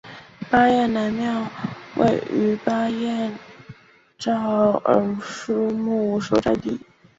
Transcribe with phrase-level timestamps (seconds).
[0.49, 1.45] 巴彦乃庙
[1.97, 3.31] 位于巴彦
[4.17, 4.33] 淖
[4.79, 6.79] 尔苏木所在地。